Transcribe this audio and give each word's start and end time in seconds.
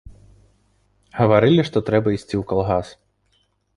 Гаварылі, 1.19 1.61
што 1.69 1.77
трэба 1.91 2.07
ісці 2.17 2.31
ў 2.31 2.43
калгас. 2.53 2.87